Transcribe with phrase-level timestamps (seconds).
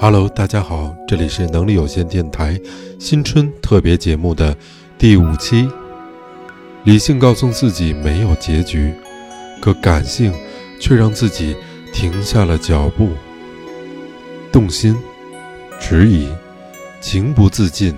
[0.00, 2.60] Hello，大家好，这里是能力有限电台
[2.98, 4.56] 新春特别节目的
[4.98, 5.70] 第五期。
[6.82, 8.92] 理性告诉自己没有结局，
[9.60, 10.34] 可感性
[10.80, 11.54] 却让自己
[11.92, 13.10] 停下了脚步。
[14.50, 14.96] 动心，
[15.78, 16.28] 迟疑，
[17.00, 17.94] 情不自禁，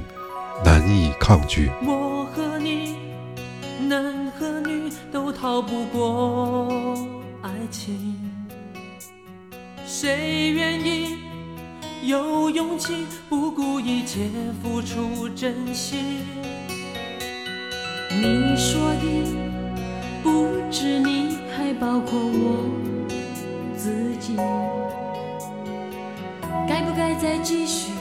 [0.62, 1.70] 难以抗拒。
[18.54, 19.06] 你说的
[20.22, 22.68] 不止你，还包括我
[23.74, 24.36] 自己。
[26.68, 27.92] 该不该再继续？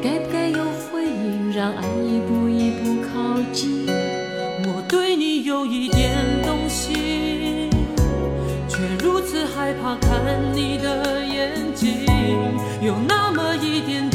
[0.00, 1.50] 该不该有回应？
[1.50, 3.88] 让爱一步一步靠近。
[4.68, 7.68] 我对你有一点动心，
[8.68, 12.06] 却如此害怕看你的眼睛。
[12.80, 14.08] 有那么一点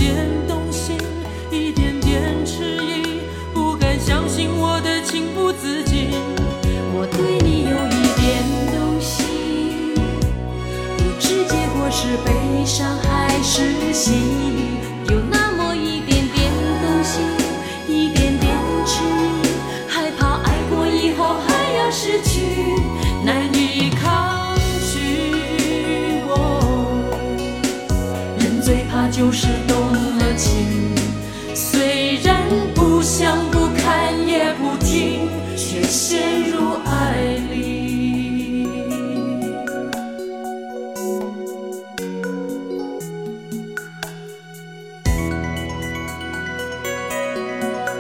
[11.99, 14.13] 是悲伤还是喜。
[14.13, 14.86] 悦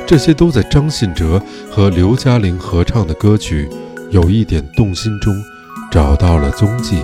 [0.07, 3.67] 这些都在张信哲和刘嘉玲合唱的歌曲
[4.09, 5.35] 《有一点动心》中
[5.91, 7.03] 找到了踪迹。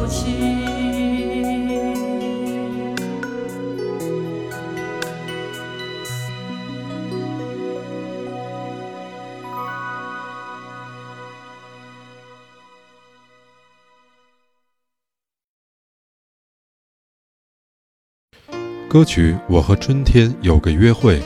[18.91, 21.17] 歌曲《我和春天有个约会》，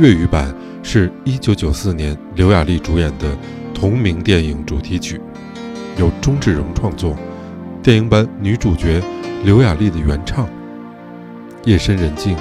[0.00, 0.52] 粤语版
[0.82, 3.28] 是一九九四年刘雅丽主演的
[3.72, 5.20] 同名电影主题曲，
[5.96, 7.16] 由钟志荣创作。
[7.80, 9.00] 电影版女主角
[9.44, 10.48] 刘雅丽的原唱。
[11.64, 12.36] 夜深人静，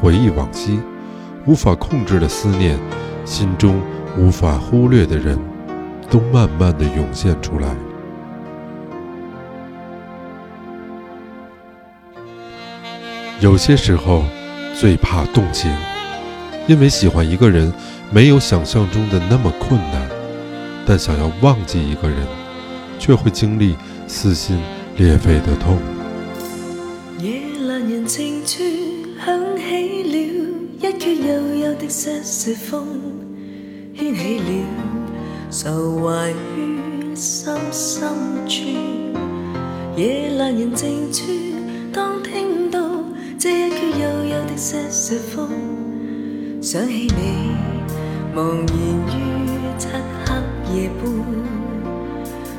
[0.00, 0.80] 回忆往昔，
[1.46, 2.76] 无法控制的思念，
[3.24, 3.80] 心中
[4.18, 5.38] 无法忽略的人，
[6.10, 7.72] 都慢慢的涌现出来。
[13.42, 14.22] 有些时候，
[14.72, 15.68] 最怕动情，
[16.68, 17.72] 因为喜欢一个人
[18.08, 20.08] 没有想象中的那么困难，
[20.86, 22.18] 但想要忘记一个人，
[23.00, 23.74] 却会经历
[24.06, 24.60] 撕心
[24.96, 25.76] 裂肺的痛。
[27.18, 28.62] 夜阑人静处，
[29.26, 30.16] 响起了
[30.78, 32.86] 一阙悠悠的瑟瑟风，
[33.96, 34.44] 掀起了
[35.50, 38.08] 愁怀于心深
[38.46, 38.62] 处。
[39.96, 41.24] 夜阑人静处，
[41.92, 42.51] 当听
[44.52, 45.48] 的瑟瑟风，
[46.60, 47.56] 想起你，
[48.36, 48.76] 茫然
[49.08, 49.16] 于
[49.78, 49.88] 漆
[50.26, 50.34] 黑
[50.74, 51.02] 夜半。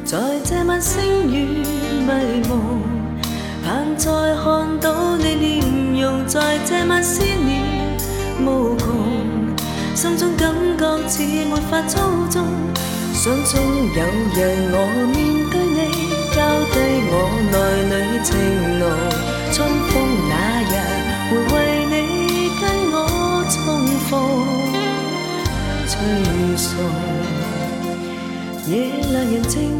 [0.03, 1.55] 在这晚星迷
[2.49, 2.81] 蒙，
[3.63, 4.09] 盼再
[4.43, 7.61] 看到你面容，在这晚思念
[8.41, 8.87] 无穷，
[9.93, 12.43] 心中感觉似没法操纵，
[13.13, 13.61] 想中
[13.95, 14.03] 有
[14.33, 14.72] 日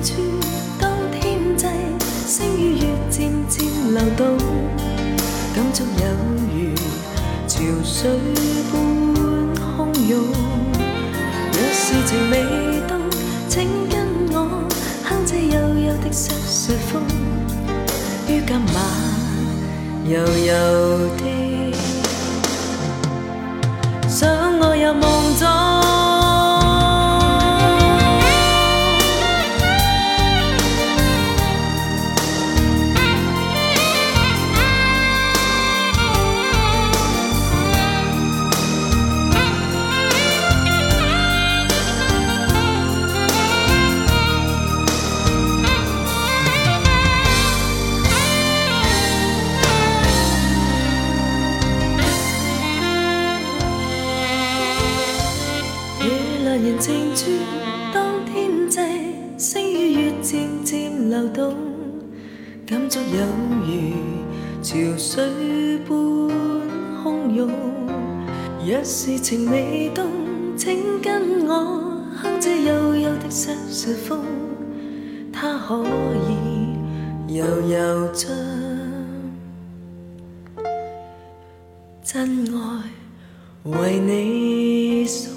[0.03, 0.15] 处，
[0.79, 1.65] 当天际，
[2.27, 4.37] 星与月渐渐流动，
[5.55, 6.05] 感触有
[6.51, 6.75] 如
[7.47, 8.11] 潮水
[8.69, 8.73] 般
[9.77, 10.11] 汹涌。
[11.53, 12.33] 若是情未
[12.85, 12.91] 冻，
[13.47, 13.53] 请
[13.87, 13.93] 跟
[14.31, 14.35] 我
[15.05, 15.57] 哼这悠
[15.87, 17.01] 悠的细雪风，
[18.27, 18.75] 于今晚
[20.05, 20.51] 悠悠
[21.17, 21.21] 的，
[24.09, 24.27] 想
[24.59, 25.01] 我入梦
[25.39, 25.62] 中。
[63.65, 63.71] 如
[64.61, 65.95] 潮水般
[67.03, 67.49] 汹涌，
[68.65, 70.07] 若是情未冻，
[70.57, 74.21] 请跟我哼这悠悠的山水风，
[75.31, 75.83] 它可
[76.29, 78.31] 以悠悠唱。
[82.03, 82.83] 真爱
[83.63, 85.32] 为你送。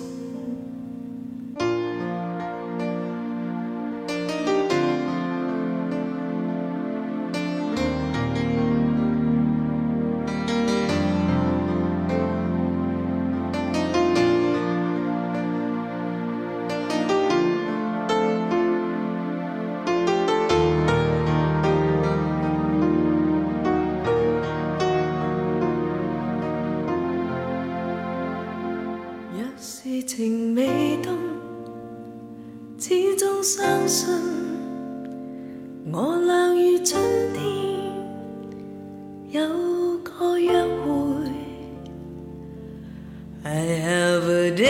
[33.96, 34.06] 信
[35.90, 37.00] 我俩于春
[37.32, 37.43] 天
[39.31, 41.32] 有个约会。
[43.43, 44.66] I have a day。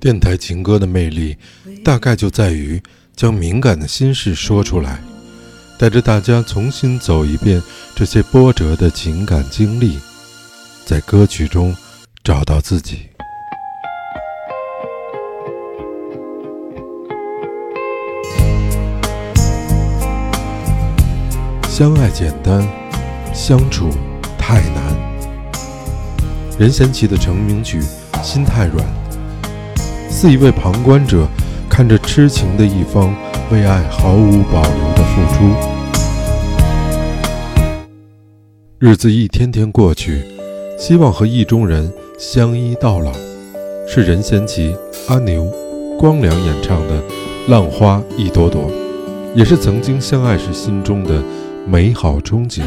[0.00, 1.36] 电台情歌的魅力，
[1.84, 2.82] 大概就在于
[3.14, 5.00] 将敏感的心事说出来。
[5.78, 7.62] 带着大家重新走一遍
[7.94, 10.00] 这些波折的情感经历，
[10.84, 11.72] 在歌曲中
[12.24, 13.11] 找到自己。
[21.74, 22.62] 相爱简单，
[23.32, 23.88] 相处
[24.36, 24.94] 太难。
[26.58, 27.80] 任贤齐的成名曲
[28.22, 28.86] 《心太软》，
[30.10, 31.26] 似一位旁观者，
[31.70, 33.14] 看着痴情的一方
[33.50, 35.54] 为爱毫无保留的付出。
[38.78, 40.22] 日子一天天过去，
[40.78, 43.12] 希望和意中人相依到老，
[43.88, 44.76] 是任贤齐、
[45.08, 45.50] 阿牛、
[45.98, 46.98] 光良演唱的
[47.48, 48.60] 《浪花一朵朵》，
[49.34, 51.22] 也是曾经相爱时心中的
[51.66, 52.62] 美好憧憬。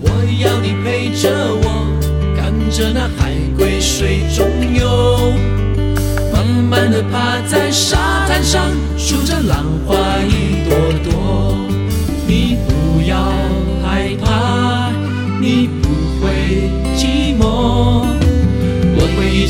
[0.00, 0.06] 我
[0.40, 1.30] 要你陪着
[1.62, 1.64] 我，
[2.36, 3.32] 看着那海。
[3.54, 5.32] 龟水中游，
[6.32, 11.12] 慢慢地趴在沙滩上，数着浪花一朵朵。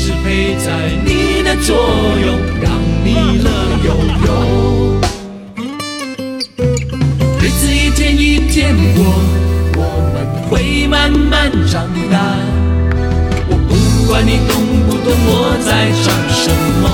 [0.03, 0.67] 我会一直陪在
[1.05, 1.73] 你的左
[2.19, 2.27] 右，
[2.61, 2.67] 让
[3.05, 3.07] 你
[3.41, 3.49] 乐
[3.85, 3.87] 悠
[4.25, 4.29] 悠。
[7.39, 9.05] 日子一天一天过，
[9.77, 9.79] 我
[10.13, 10.15] 们
[10.49, 10.51] 会
[10.87, 12.17] 慢慢长大。
[13.47, 13.71] 我不
[14.11, 14.51] 管你懂
[14.87, 16.85] 不懂我在唱什么，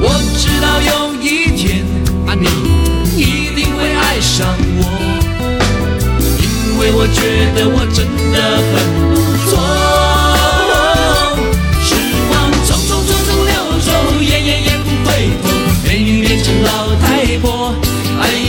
[0.00, 0.04] 我
[0.38, 0.90] 知道有
[1.22, 1.84] 一天
[2.26, 2.46] 啊，你
[3.20, 4.82] 一定会爱上我，
[6.40, 6.44] 因
[6.78, 7.20] 为我觉
[7.54, 8.36] 得我真的
[8.72, 8.74] 很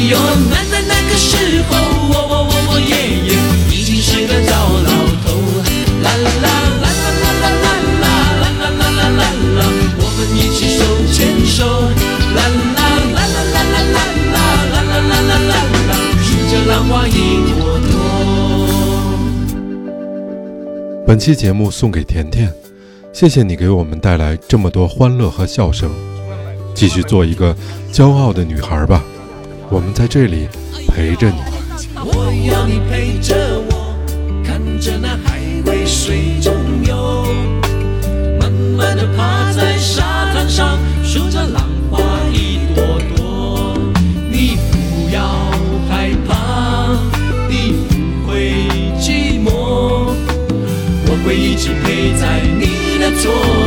[0.09, 0.17] 哟，
[0.49, 1.37] 那在那个时
[1.69, 1.77] 候，
[2.09, 2.89] 我我我我爷
[3.29, 3.37] 爷
[3.69, 4.51] 已经是个糟
[4.81, 4.89] 老
[5.21, 5.37] 头。
[6.01, 6.49] 啦啦啦
[6.81, 7.61] 啦啦啦啦
[8.01, 8.09] 啦
[8.41, 9.21] 啦啦啦啦
[9.53, 9.61] 啦，
[9.99, 10.81] 我们一起手
[11.13, 11.61] 牵手。
[12.33, 12.41] 啦
[12.73, 12.81] 啦
[13.13, 14.01] 啦啦啦啦啦
[14.33, 14.41] 啦
[14.73, 15.53] 啦啦啦啦
[15.89, 17.53] 啦，数着浪花一朵
[17.91, 17.93] 朵。
[21.05, 22.51] 本期节目送给甜甜，
[23.13, 25.91] 谢谢你给我们带来这么多欢乐和笑声，
[26.73, 27.55] 继续做一个
[27.93, 29.03] 骄傲的女孩吧。
[29.71, 30.47] 我们在这里
[30.87, 31.35] 陪着你，
[32.03, 33.35] 我要你陪着
[33.69, 33.95] 我，
[34.43, 36.51] 看着那海龟水中
[36.83, 37.23] 游，
[38.39, 41.99] 慢慢的趴在沙滩上，数着浪花
[42.33, 42.83] 一朵
[43.15, 43.77] 朵。
[44.31, 45.21] 你不要
[45.87, 46.97] 害怕，
[47.47, 48.65] 你不会
[48.99, 50.15] 寂寞。
[51.05, 53.58] 我会一直陪在你的左右。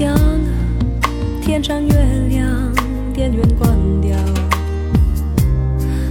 [0.00, 0.18] 将
[1.42, 1.94] 天上月
[2.30, 2.72] 亮
[3.12, 4.16] 电源关掉。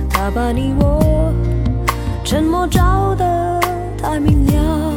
[0.08, 1.34] 它把你我
[2.24, 3.60] 沉默照得
[3.98, 4.94] 太明了。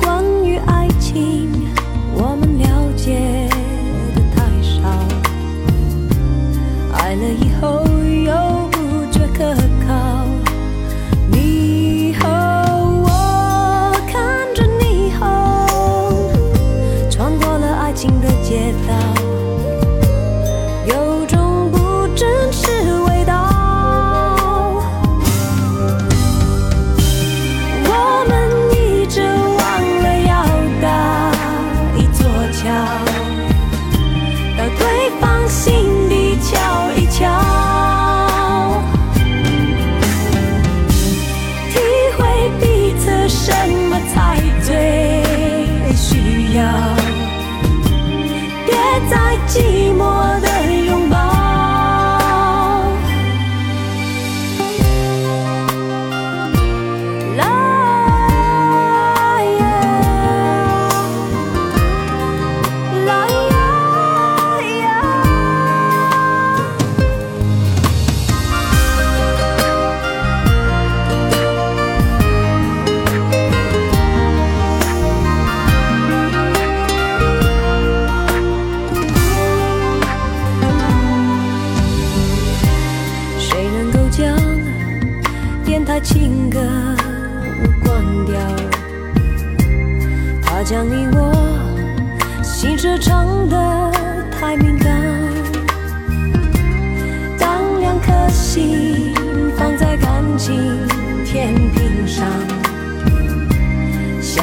[0.00, 1.48] 关于爱情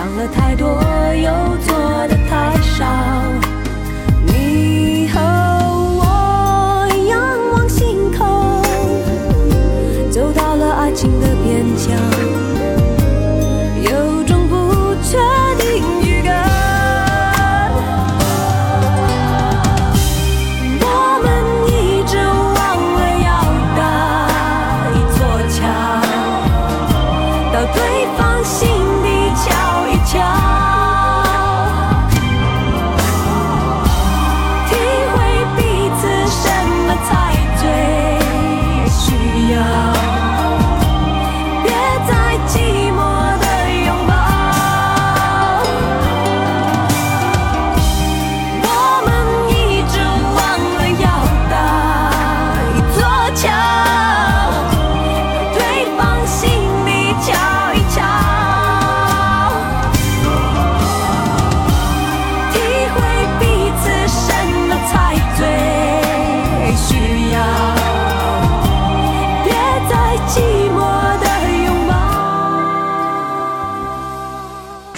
[0.10, 0.68] 想了太多
[1.14, 3.19] 又做的太少。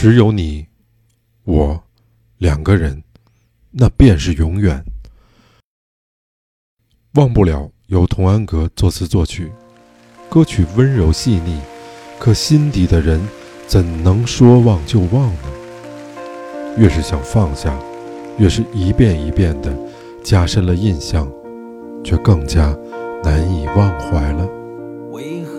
[0.02, 0.66] 只有你
[1.44, 1.80] 我
[2.40, 3.04] 两个人，
[3.70, 4.84] 那便是永远。
[7.14, 9.52] 忘不了由童安格作词作曲，
[10.28, 11.62] 歌曲温柔细腻，
[12.18, 13.22] 可心底的人
[13.68, 15.44] 怎能说忘就忘呢？
[16.80, 17.80] 越是想放下，
[18.40, 19.72] 越是一遍一遍的
[20.24, 21.32] 加深了印象，
[22.04, 22.76] 却更加
[23.24, 24.48] 难以忘怀了。
[25.12, 25.51] 为何？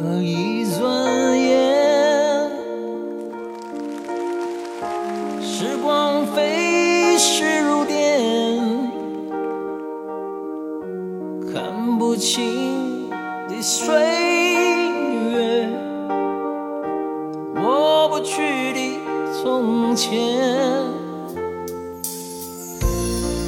[12.23, 13.11] 情
[13.49, 13.93] 的岁
[15.33, 15.69] 月，
[17.53, 19.01] 抹不去的
[19.43, 20.39] 从前，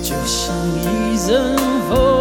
[0.02, 0.52] 就像
[0.82, 1.56] 一阵
[1.88, 2.13] 风。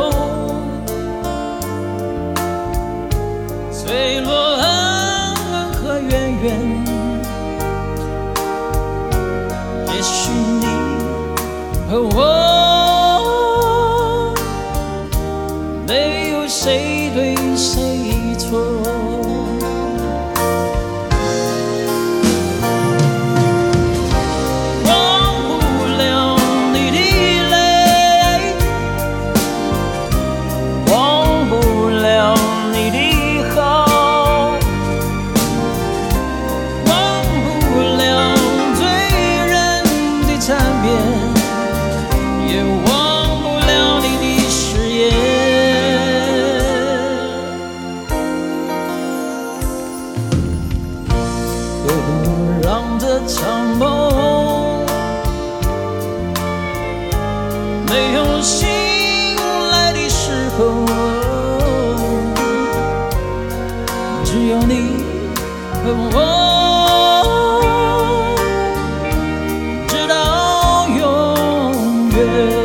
[72.26, 72.63] girl